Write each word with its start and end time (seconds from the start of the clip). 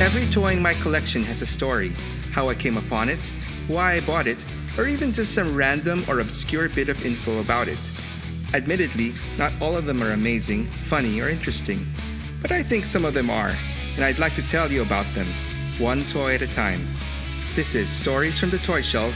Every 0.00 0.24
toy 0.28 0.52
in 0.52 0.62
my 0.62 0.72
collection 0.72 1.22
has 1.24 1.42
a 1.42 1.46
story 1.46 1.92
how 2.32 2.48
I 2.48 2.54
came 2.54 2.78
upon 2.78 3.10
it, 3.10 3.34
why 3.68 3.96
I 3.96 4.00
bought 4.00 4.26
it, 4.26 4.46
or 4.78 4.86
even 4.86 5.12
just 5.12 5.34
some 5.34 5.54
random 5.54 6.02
or 6.08 6.20
obscure 6.20 6.70
bit 6.70 6.88
of 6.88 7.04
info 7.04 7.38
about 7.42 7.68
it. 7.68 7.90
Admittedly, 8.54 9.12
not 9.36 9.52
all 9.60 9.76
of 9.76 9.84
them 9.84 10.02
are 10.02 10.12
amazing, 10.12 10.64
funny, 10.70 11.20
or 11.20 11.28
interesting, 11.28 11.86
but 12.40 12.50
I 12.50 12.62
think 12.62 12.86
some 12.86 13.04
of 13.04 13.12
them 13.12 13.28
are, 13.28 13.54
and 13.96 14.02
I'd 14.02 14.18
like 14.18 14.34
to 14.36 14.46
tell 14.46 14.72
you 14.72 14.80
about 14.80 15.04
them, 15.14 15.26
one 15.78 16.06
toy 16.06 16.34
at 16.34 16.40
a 16.40 16.46
time. 16.46 16.80
This 17.54 17.74
is 17.74 17.90
Stories 17.90 18.40
from 18.40 18.48
the 18.48 18.58
Toy 18.58 18.80
Shelf 18.80 19.14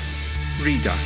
Redux. 0.60 1.00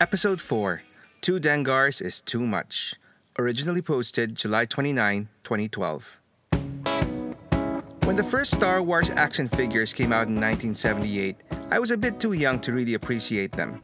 Episode 0.00 0.40
4 0.40 0.82
Two 1.20 1.38
Dengars 1.38 2.00
is 2.00 2.22
Too 2.22 2.40
Much. 2.40 2.94
Originally 3.38 3.80
posted 3.80 4.34
July 4.34 4.66
29, 4.66 5.26
2012. 5.52 6.20
When 8.04 8.16
the 8.16 8.24
first 8.24 8.52
Star 8.52 8.82
Wars 8.82 9.10
action 9.10 9.48
figures 9.48 9.92
came 9.92 10.10
out 10.12 10.26
in 10.28 10.40
1978, 10.40 11.36
I 11.70 11.78
was 11.78 11.90
a 11.90 11.96
bit 11.96 12.18
too 12.18 12.32
young 12.32 12.58
to 12.60 12.72
really 12.72 12.94
appreciate 12.94 13.52
them. 13.52 13.80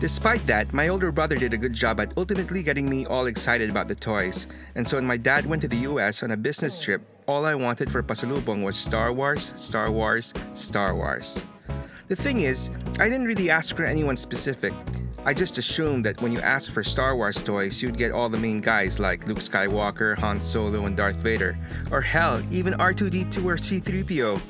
Despite 0.00 0.46
that, 0.46 0.72
my 0.72 0.86
older 0.86 1.10
brother 1.10 1.36
did 1.36 1.52
a 1.52 1.58
good 1.58 1.72
job 1.72 1.98
at 1.98 2.12
ultimately 2.16 2.62
getting 2.62 2.88
me 2.88 3.04
all 3.06 3.26
excited 3.26 3.68
about 3.68 3.88
the 3.88 3.96
toys, 3.96 4.46
and 4.76 4.86
so 4.86 4.96
when 4.96 5.06
my 5.06 5.16
dad 5.16 5.46
went 5.46 5.62
to 5.62 5.68
the 5.68 5.88
US 5.90 6.22
on 6.22 6.30
a 6.30 6.36
business 6.36 6.78
trip, 6.78 7.02
all 7.26 7.46
I 7.46 7.56
wanted 7.56 7.90
for 7.90 8.02
Pasalubong 8.02 8.62
was 8.62 8.76
Star 8.76 9.12
Wars, 9.12 9.54
Star 9.56 9.90
Wars, 9.90 10.32
Star 10.54 10.94
Wars. 10.94 11.44
The 12.06 12.14
thing 12.14 12.42
is, 12.42 12.70
I 13.00 13.08
didn't 13.08 13.26
really 13.26 13.50
ask 13.50 13.74
for 13.74 13.84
anyone 13.84 14.16
specific, 14.16 14.72
I 15.26 15.34
just 15.34 15.58
assumed 15.58 16.04
that 16.04 16.22
when 16.22 16.30
you 16.30 16.38
asked 16.38 16.70
for 16.70 16.84
Star 16.84 17.16
Wars 17.16 17.42
toys, 17.42 17.82
you'd 17.82 17.98
get 17.98 18.12
all 18.12 18.28
the 18.28 18.38
main 18.38 18.60
guys 18.60 19.00
like 19.00 19.26
Luke 19.26 19.40
Skywalker, 19.40 20.16
Han 20.18 20.40
Solo, 20.40 20.86
and 20.86 20.96
Darth 20.96 21.16
Vader. 21.16 21.58
Or 21.90 22.00
hell, 22.00 22.40
even 22.52 22.74
R2D2 22.74 23.44
or 23.44 23.56
C3PO. 23.56 24.40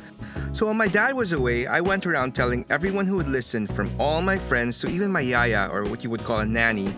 So 0.52 0.66
when 0.66 0.76
my 0.76 0.86
dad 0.86 1.14
was 1.14 1.32
away, 1.32 1.66
I 1.66 1.80
went 1.80 2.06
around 2.06 2.34
telling 2.34 2.66
everyone 2.68 3.06
who 3.06 3.16
would 3.16 3.28
listen, 3.30 3.66
from 3.66 3.88
all 3.98 4.20
my 4.20 4.36
friends 4.36 4.78
to 4.80 4.88
even 4.88 5.10
my 5.10 5.20
yaya, 5.20 5.70
or 5.72 5.84
what 5.84 6.04
you 6.04 6.10
would 6.10 6.24
call 6.24 6.40
a 6.40 6.44
nanny, 6.44 6.88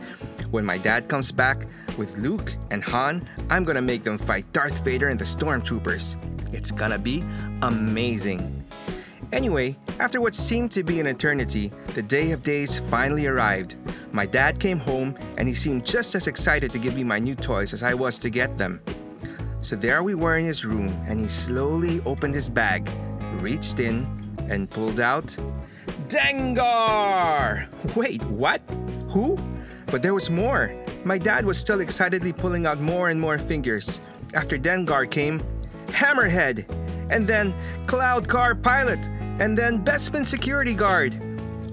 when 0.51 0.65
my 0.65 0.77
dad 0.77 1.07
comes 1.07 1.31
back 1.31 1.65
with 1.97 2.19
Luke 2.19 2.55
and 2.73 2.83
Han, 2.83 3.29
I'm 3.49 3.63
gonna 3.63 3.81
make 3.81 4.03
them 4.03 4.19
fight 4.19 4.53
Darth 4.53 4.85
Vader 4.85 5.07
and 5.07 5.21
the 5.21 5.25
Stormtroopers. 5.25 6.17
It's 6.53 6.73
gonna 6.73 6.99
be 6.99 7.25
amazing. 7.63 8.65
Anyway, 9.31 9.77
after 10.01 10.21
what 10.21 10.35
seemed 10.35 10.71
to 10.73 10.83
be 10.83 11.01
an 11.01 11.07
eternity, 11.07 11.73
the 11.89 12.03
day 12.03 12.31
of 12.31 12.43
days 12.43 12.79
finally 12.79 13.27
arrived. 13.27 13.77
My 14.13 14.27
dad 14.27 14.61
came 14.61 14.79
home 14.79 15.17
and 15.37 15.49
he 15.49 15.55
seemed 15.55 15.85
just 15.85 16.15
as 16.15 16.27
excited 16.27 16.73
to 16.73 16.79
give 16.79 16.95
me 16.95 17.05
my 17.05 17.19
new 17.19 17.35
toys 17.35 17.73
as 17.73 17.83
I 17.83 17.95
was 17.95 18.19
to 18.21 18.31
get 18.31 18.57
them. 18.57 18.81
So 19.61 19.75
there 19.77 20.03
we 20.03 20.15
were 20.15 20.39
in 20.39 20.45
his 20.45 20.65
room 20.65 20.89
and 21.09 21.19
he 21.19 21.29
slowly 21.29 22.01
opened 22.07 22.35
his 22.35 22.49
bag, 22.49 22.89
reached 23.41 23.81
in, 23.81 24.07
and 24.49 24.71
pulled 24.71 25.01
out 25.01 25.37
Dengar! 26.09 27.69
Wait, 27.95 28.23
what? 28.25 28.63
Who? 29.11 29.39
But 29.87 30.03
there 30.03 30.15
was 30.15 30.31
more. 30.31 30.75
My 31.05 31.19
dad 31.19 31.45
was 31.45 31.59
still 31.59 31.81
excitedly 31.81 32.33
pulling 32.33 32.67
out 32.67 32.81
more 32.81 33.11
and 33.11 33.21
more 33.21 33.37
fingers. 33.37 34.01
After 34.33 34.57
Dengar 34.57 35.11
came 35.11 35.43
Hammerhead, 35.89 36.65
and 37.11 37.27
then 37.27 37.55
Cloud 37.87 38.29
Car 38.29 38.55
Pilot, 38.55 38.99
and 39.39 39.57
then 39.57 39.85
Bespin 39.85 40.25
security 40.25 40.75
guard. 40.75 41.21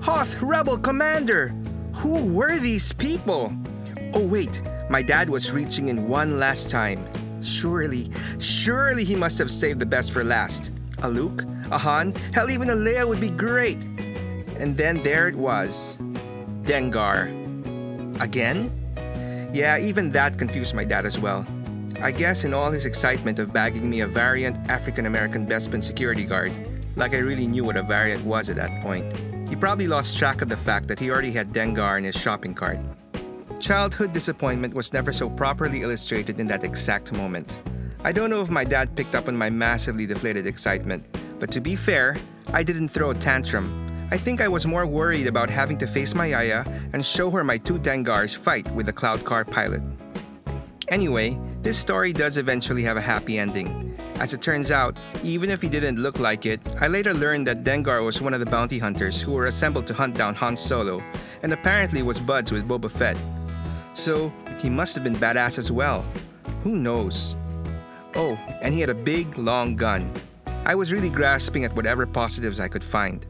Hoth 0.02 0.42
rebel 0.42 0.78
commander. 0.78 1.54
Who 1.96 2.26
were 2.34 2.60
these 2.60 2.92
people? 2.94 3.54
Oh, 4.14 4.26
wait, 4.28 4.62
my 4.90 5.02
dad 5.02 5.30
was 5.30 5.52
reaching 5.52 5.88
in 5.88 6.08
one 6.08 6.40
last 6.40 6.70
time. 6.70 7.06
Surely, 7.42 8.12
surely 8.40 9.04
he 9.04 9.16
must 9.16 9.38
have 9.38 9.52
saved 9.52 9.80
the 9.80 9.86
best 9.86 10.12
for 10.12 10.24
last. 10.24 10.72
A 11.04 11.10
Luke, 11.10 11.44
a 11.72 11.78
Han, 11.78 12.14
hell, 12.34 12.50
even 12.50 12.70
a 12.70 12.76
Leia 12.76 13.08
would 13.08 13.22
be 13.22 13.30
great. 13.30 13.84
And 14.58 14.78
then 14.78 15.02
there 15.04 15.28
it 15.28 15.36
was 15.36 15.98
Dengar. 16.64 17.30
Again? 18.22 18.72
Yeah, 19.54 19.78
even 19.78 20.12
that 20.12 20.38
confused 20.38 20.76
my 20.76 20.84
dad 20.84 21.06
as 21.06 21.20
well. 21.20 21.46
I 22.02 22.12
guess 22.12 22.44
in 22.44 22.54
all 22.54 22.72
his 22.72 22.86
excitement 22.86 23.40
of 23.40 23.54
bagging 23.54 23.90
me 23.90 24.02
a 24.02 24.08
variant 24.08 24.58
African 24.70 25.06
American 25.06 25.48
Bespin 25.48 25.84
security 25.84 26.26
guard, 26.26 26.52
like 26.96 27.14
I 27.14 27.20
really 27.20 27.48
knew 27.48 27.64
what 27.64 27.78
a 27.78 27.84
variant 27.84 28.24
was 28.24 28.50
at 28.50 28.56
that 28.56 28.82
point. 28.82 29.06
He 29.50 29.56
probably 29.56 29.88
lost 29.88 30.18
track 30.18 30.42
of 30.42 30.50
the 30.50 30.58
fact 30.58 30.88
that 30.88 31.00
he 31.00 31.10
already 31.12 31.32
had 31.32 31.54
Dengar 31.54 31.98
in 31.98 32.04
his 32.04 32.16
shopping 32.16 32.54
cart. 32.54 32.80
Childhood 33.60 34.14
disappointment 34.14 34.74
was 34.74 34.94
never 34.94 35.14
so 35.14 35.30
properly 35.30 35.82
illustrated 35.82 36.40
in 36.40 36.48
that 36.48 36.64
exact 36.64 37.14
moment. 37.14 37.60
I 38.04 38.12
don't 38.12 38.30
know 38.30 38.42
if 38.42 38.50
my 38.50 38.64
dad 38.64 38.96
picked 38.96 39.16
up 39.16 39.28
on 39.28 39.36
my 39.36 39.50
massively 39.50 40.06
deflated 40.06 40.46
excitement, 40.46 41.04
but 41.40 41.52
to 41.52 41.62
be 41.62 41.76
fair, 41.76 42.16
I 42.54 42.64
didn't 42.64 42.90
throw 42.90 43.12
a 43.12 43.16
tantrum. 43.16 44.08
I 44.12 44.18
think 44.18 44.40
I 44.40 44.48
was 44.48 44.68
more 44.68 44.86
worried 44.86 45.26
about 45.26 45.50
having 45.50 45.78
to 45.80 45.88
face 45.88 46.14
my 46.14 46.28
Yaya 46.28 46.64
and 46.94 47.04
show 47.04 47.32
her 47.32 47.44
my 47.44 47.58
two 47.58 47.80
Dengars 47.80 48.38
fight 48.38 48.70
with 48.74 48.86
the 48.86 48.94
Cloud 48.94 49.24
Car 49.26 49.44
pilot. 49.44 49.82
Anyway, 50.90 51.40
this 51.62 51.78
story 51.78 52.14
does 52.14 52.38
eventually 52.38 52.84
have 52.84 52.98
a 52.98 53.02
happy 53.02 53.40
ending. 53.40 53.85
As 54.20 54.34
it 54.34 54.42
turns 54.42 54.72
out, 54.72 54.98
even 55.24 55.50
if 55.50 55.62
he 55.62 55.68
didn't 55.68 56.00
look 56.00 56.20
like 56.20 56.46
it, 56.46 56.62
I 56.80 56.88
later 56.88 57.14
learned 57.14 57.48
that 57.48 57.64
Dengar 57.64 58.04
was 58.04 58.22
one 58.22 58.34
of 58.34 58.40
the 58.40 58.46
bounty 58.46 58.80
hunters 58.80 59.22
who 59.22 59.34
were 59.34 59.48
assembled 59.48 59.86
to 59.88 59.94
hunt 59.94 60.16
down 60.16 60.36
Han 60.36 60.56
Solo, 60.56 61.04
and 61.44 61.52
apparently 61.52 62.02
was 62.02 62.18
buds 62.18 62.52
with 62.52 62.68
Boba 62.68 62.90
Fett. 62.90 63.18
So, 63.94 64.32
he 64.60 64.70
must 64.70 64.96
have 64.96 65.04
been 65.04 65.16
badass 65.16 65.60
as 65.60 65.72
well. 65.72 66.06
Who 66.64 66.78
knows? 66.78 67.36
Oh, 68.16 68.40
and 68.62 68.74
he 68.74 68.80
had 68.80 68.90
a 68.90 68.96
big, 68.96 69.38
long 69.38 69.76
gun. 69.76 70.12
I 70.66 70.76
was 70.76 70.94
really 70.94 71.10
grasping 71.10 71.66
at 71.66 71.76
whatever 71.76 72.08
positives 72.08 72.62
I 72.62 72.70
could 72.70 72.84
find. 72.84 73.26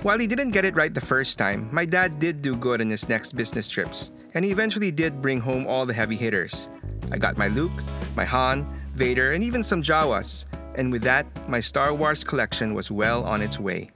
While 0.00 0.18
he 0.18 0.26
didn't 0.26 0.50
get 0.50 0.64
it 0.64 0.74
right 0.74 0.92
the 0.92 1.00
first 1.00 1.38
time, 1.38 1.68
my 1.70 1.84
dad 1.84 2.18
did 2.18 2.42
do 2.42 2.56
good 2.56 2.80
on 2.80 2.88
his 2.88 3.08
next 3.08 3.36
business 3.36 3.68
trips, 3.68 4.12
and 4.34 4.44
he 4.44 4.50
eventually 4.50 4.90
did 4.90 5.22
bring 5.22 5.40
home 5.40 5.66
all 5.66 5.84
the 5.84 5.94
heavy 5.94 6.16
hitters. 6.16 6.68
I 7.12 7.18
got 7.18 7.36
my 7.36 7.48
Luke, 7.48 7.84
my 8.16 8.24
Han, 8.24 8.66
Vader, 8.94 9.32
and 9.32 9.42
even 9.42 9.64
some 9.64 9.82
Jawas, 9.82 10.44
and 10.74 10.92
with 10.92 11.02
that, 11.02 11.26
my 11.48 11.60
Star 11.60 11.94
Wars 11.94 12.22
collection 12.22 12.74
was 12.74 12.90
well 12.90 13.24
on 13.24 13.40
its 13.40 13.58
way. 13.58 13.90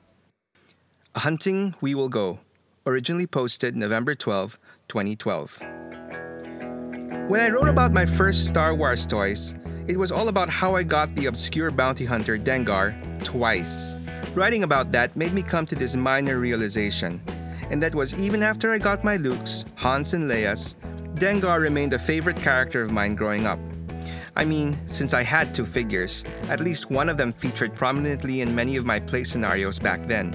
Hunting 1.15 1.75
We 1.81 1.95
Will 1.95 2.09
Go, 2.09 2.39
originally 2.87 3.27
posted 3.27 3.77
November 3.77 4.15
12, 4.15 4.59
2012. 4.89 5.63
When 7.29 7.41
I 7.41 7.51
wrote 7.51 7.69
about 7.69 7.93
my 7.93 8.07
first 8.07 8.47
Star 8.47 8.75
Wars 8.75 9.07
toys, 9.07 9.55
it 9.87 9.99
was 9.99 10.13
all 10.13 10.29
about 10.29 10.49
how 10.49 10.75
I 10.75 10.83
got 10.83 11.15
the 11.15 11.27
obscure 11.27 11.71
bounty 11.71 12.05
hunter 12.05 12.39
Dengar 12.39 12.95
twice. 13.23 13.97
Writing 14.35 14.65
about 14.65 14.93
that 14.93 15.17
made 15.17 15.33
me 15.33 15.43
come 15.43 15.67
to 15.67 15.75
this 15.75 15.95
minor 15.95 16.39
realization, 16.39 17.21
and 17.71 17.83
that 17.83 17.95
was 17.95 18.15
even 18.15 18.43
after 18.43 18.73
I 18.73 18.79
got 18.79 19.05
my 19.05 19.17
Luke's, 19.17 19.65
Hans, 19.75 20.15
and 20.15 20.31
Leia's, 20.31 20.77
Dengar 21.17 21.61
remained 21.61 21.93
a 21.93 21.99
favorite 21.99 22.37
character 22.37 22.83
of 22.83 22.91
mine 22.91 23.15
growing 23.15 23.47
up. 23.47 23.59
I 24.37 24.45
mean, 24.45 24.77
since 24.87 25.15
I 25.15 25.23
had 25.23 25.55
two 25.55 25.65
figures, 25.65 26.23
at 26.51 26.61
least 26.61 26.91
one 26.91 27.09
of 27.09 27.17
them 27.17 27.33
featured 27.33 27.75
prominently 27.75 28.43
in 28.43 28.55
many 28.55 28.77
of 28.77 28.85
my 28.85 29.01
play 29.01 29.25
scenarios 29.25 29.79
back 29.79 30.07
then, 30.07 30.35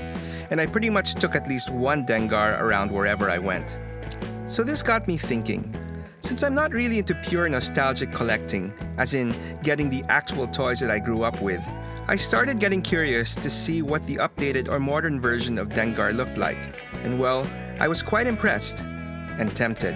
and 0.49 0.59
I 0.59 0.65
pretty 0.65 0.89
much 0.89 1.13
took 1.13 1.35
at 1.35 1.47
least 1.47 1.71
one 1.71 2.03
Dengar 2.03 2.59
around 2.59 2.91
wherever 2.91 3.29
I 3.29 3.37
went. 3.37 3.79
So 4.47 4.63
this 4.63 4.81
got 4.81 5.07
me 5.07 5.17
thinking. 5.17 5.77
Since 6.19 6.41
I'm 6.41 6.55
not 6.55 6.73
really 6.73 6.97
into 6.97 7.13
pure 7.13 7.47
nostalgic 7.47 8.11
collecting, 8.11 8.73
as 8.97 9.13
in 9.13 9.35
getting 9.61 9.91
the 9.91 10.03
actual 10.09 10.47
toys 10.47 10.79
that 10.79 10.89
I 10.89 10.97
grew 10.97 11.21
up 11.21 11.39
with, 11.39 11.61
I 12.07 12.15
started 12.15 12.59
getting 12.59 12.81
curious 12.81 13.35
to 13.35 13.49
see 13.51 13.83
what 13.83 14.05
the 14.07 14.15
updated 14.15 14.67
or 14.67 14.79
modern 14.79 15.21
version 15.21 15.59
of 15.59 15.69
Dengar 15.69 16.15
looked 16.15 16.39
like, 16.39 16.75
and 17.03 17.19
well, 17.19 17.47
I 17.79 17.87
was 17.87 18.01
quite 18.01 18.25
impressed 18.25 18.81
and 18.81 19.55
tempted. 19.55 19.95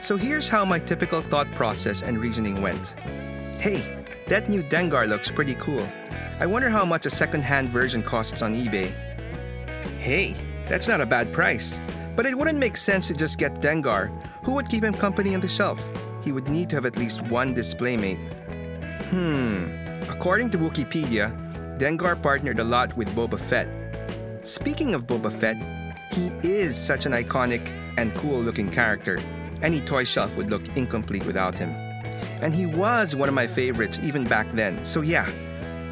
So 0.00 0.16
here's 0.16 0.48
how 0.48 0.64
my 0.64 0.78
typical 0.78 1.20
thought 1.20 1.50
process 1.52 2.02
and 2.02 2.18
reasoning 2.18 2.62
went. 2.62 2.94
Hey, 3.58 4.02
that 4.28 4.48
new 4.48 4.62
Dengar 4.62 5.06
looks 5.06 5.30
pretty 5.30 5.54
cool. 5.56 5.86
I 6.40 6.46
wonder 6.46 6.70
how 6.70 6.86
much 6.86 7.04
a 7.04 7.10
second-hand 7.10 7.68
version 7.68 8.02
costs 8.02 8.40
on 8.40 8.54
eBay. 8.54 8.94
Hey, 9.98 10.34
that's 10.70 10.88
not 10.88 11.02
a 11.02 11.06
bad 11.06 11.30
price. 11.34 11.78
But 12.16 12.24
it 12.24 12.36
wouldn't 12.36 12.58
make 12.58 12.78
sense 12.78 13.08
to 13.08 13.14
just 13.14 13.36
get 13.36 13.60
Dengar. 13.60 14.08
Who 14.42 14.54
would 14.54 14.70
keep 14.70 14.84
him 14.84 14.94
company 14.94 15.34
on 15.34 15.42
the 15.42 15.48
shelf? 15.48 15.86
He 16.24 16.32
would 16.32 16.48
need 16.48 16.70
to 16.70 16.76
have 16.76 16.86
at 16.86 16.96
least 16.96 17.20
one 17.28 17.52
display 17.52 17.98
mate. 17.98 18.18
Hmm. 19.10 19.66
According 20.08 20.48
to 20.50 20.58
Wikipedia, 20.58 21.28
Dengar 21.78 22.20
partnered 22.20 22.58
a 22.58 22.64
lot 22.64 22.96
with 22.96 23.14
Boba 23.14 23.38
Fett. 23.38 23.68
Speaking 24.46 24.94
of 24.94 25.06
Boba 25.06 25.30
Fett, 25.30 25.58
he 26.12 26.32
is 26.42 26.74
such 26.74 27.04
an 27.04 27.12
iconic 27.12 27.68
and 27.98 28.14
cool 28.14 28.40
looking 28.40 28.70
character 28.70 29.18
any 29.62 29.80
toy 29.80 30.04
shelf 30.04 30.36
would 30.36 30.50
look 30.50 30.66
incomplete 30.76 31.26
without 31.26 31.56
him. 31.56 31.70
And 32.40 32.54
he 32.54 32.66
was 32.66 33.14
one 33.14 33.28
of 33.28 33.34
my 33.34 33.46
favorites 33.46 33.98
even 34.02 34.24
back 34.24 34.46
then, 34.54 34.84
so 34.84 35.02
yeah, 35.02 35.30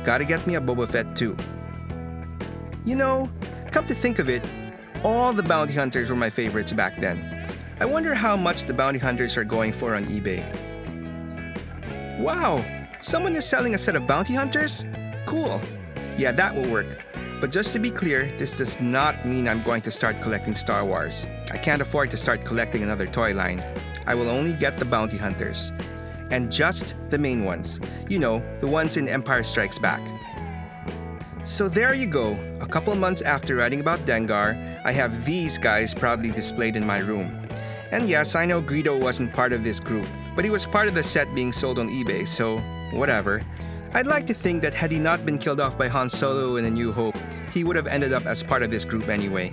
gotta 0.04 0.24
get 0.24 0.46
me 0.46 0.54
a 0.54 0.60
Boba 0.60 0.88
Fett 0.88 1.14
too. 1.14 1.36
You 2.84 2.96
know, 2.96 3.30
come 3.70 3.86
to 3.86 3.94
think 3.94 4.18
of 4.18 4.28
it, 4.28 4.44
all 5.04 5.32
the 5.32 5.42
bounty 5.42 5.74
hunters 5.74 6.10
were 6.10 6.16
my 6.16 6.30
favorites 6.30 6.72
back 6.72 7.00
then. 7.00 7.48
I 7.80 7.84
wonder 7.84 8.14
how 8.14 8.36
much 8.36 8.64
the 8.64 8.74
bounty 8.74 8.98
hunters 8.98 9.36
are 9.36 9.44
going 9.44 9.72
for 9.72 9.94
on 9.94 10.04
eBay. 10.06 10.42
Wow, 12.18 12.64
someone 13.00 13.36
is 13.36 13.44
selling 13.44 13.74
a 13.74 13.78
set 13.78 13.94
of 13.94 14.06
bounty 14.06 14.34
hunters? 14.34 14.84
Cool. 15.26 15.60
Yeah, 16.16 16.32
that 16.32 16.54
will 16.54 16.68
work. 16.70 16.86
But 17.40 17.52
just 17.52 17.72
to 17.74 17.78
be 17.78 17.90
clear, 17.92 18.26
this 18.36 18.56
does 18.56 18.80
not 18.80 19.24
mean 19.24 19.46
I'm 19.46 19.62
going 19.62 19.82
to 19.82 19.92
start 19.92 20.20
collecting 20.20 20.56
Star 20.56 20.84
Wars. 20.84 21.24
I 21.52 21.58
can't 21.58 21.80
afford 21.80 22.10
to 22.10 22.16
start 22.16 22.44
collecting 22.44 22.82
another 22.82 23.06
toy 23.06 23.32
line. 23.32 23.62
I 24.06 24.16
will 24.16 24.28
only 24.28 24.54
get 24.54 24.76
the 24.76 24.84
bounty 24.84 25.16
hunters. 25.16 25.72
And 26.30 26.50
just 26.50 26.96
the 27.10 27.18
main 27.18 27.44
ones. 27.44 27.78
You 28.08 28.18
know, 28.18 28.42
the 28.60 28.66
ones 28.66 28.96
in 28.96 29.08
Empire 29.08 29.44
Strikes 29.44 29.78
Back. 29.78 30.02
So 31.44 31.68
there 31.68 31.94
you 31.94 32.08
go. 32.08 32.36
A 32.60 32.66
couple 32.66 32.94
months 32.96 33.22
after 33.22 33.54
writing 33.54 33.80
about 33.80 34.00
Dengar, 34.00 34.82
I 34.84 34.90
have 34.90 35.24
these 35.24 35.58
guys 35.58 35.94
proudly 35.94 36.32
displayed 36.32 36.74
in 36.74 36.84
my 36.84 36.98
room. 36.98 37.48
And 37.92 38.08
yes, 38.08 38.34
I 38.34 38.46
know 38.46 38.60
Greedo 38.60 39.00
wasn't 39.00 39.32
part 39.32 39.52
of 39.52 39.62
this 39.62 39.78
group, 39.78 40.06
but 40.34 40.44
he 40.44 40.50
was 40.50 40.66
part 40.66 40.88
of 40.88 40.94
the 40.94 41.04
set 41.04 41.32
being 41.34 41.52
sold 41.52 41.78
on 41.78 41.88
eBay, 41.88 42.26
so 42.26 42.58
whatever. 42.90 43.42
I'd 43.94 44.06
like 44.06 44.26
to 44.26 44.34
think 44.34 44.62
that 44.62 44.74
had 44.74 44.92
he 44.92 44.98
not 44.98 45.24
been 45.24 45.38
killed 45.38 45.60
off 45.60 45.78
by 45.78 45.88
Han 45.88 46.10
Solo 46.10 46.56
in 46.56 46.64
A 46.66 46.70
New 46.70 46.92
Hope, 46.92 47.16
he 47.52 47.64
would 47.64 47.76
have 47.76 47.86
ended 47.86 48.12
up 48.12 48.26
as 48.26 48.42
part 48.42 48.62
of 48.62 48.70
this 48.70 48.84
group 48.84 49.08
anyway. 49.08 49.52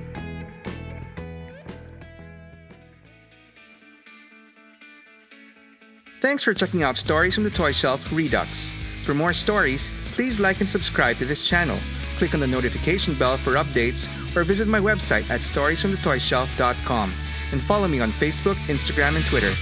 Thanks 6.22 6.44
for 6.44 6.54
checking 6.54 6.84
out 6.84 6.98
Stories 6.98 7.36
from 7.36 7.44
the 7.44 7.50
Toy 7.50 7.72
Shelf 7.72 8.12
Redux. 8.12 8.74
For 9.04 9.14
more 9.14 9.32
stories, 9.32 9.92
please 10.06 10.40
like 10.40 10.60
and 10.60 10.70
subscribe 10.70 11.18
to 11.18 11.26
this 11.26 11.48
channel. 11.48 11.78
Click 12.18 12.34
on 12.34 12.40
the 12.40 12.48
notification 12.48 13.14
bell 13.14 13.38
for 13.38 13.54
updates 13.54 14.08
or 14.36 14.44
visit 14.44 14.68
my 14.68 14.80
website 14.80 15.30
at 15.30 15.42
storiesfromthetoyshelf.com 15.42 17.14
and 17.52 17.62
follow 17.62 17.88
me 17.88 18.00
on 18.00 18.12
Facebook, 18.12 18.56
Instagram, 18.68 19.16
and 19.16 19.26
Twitter. 19.26 19.54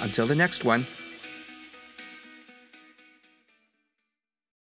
Until 0.00 0.26
the 0.26 0.34
next 0.34 0.64
one, 0.64 0.86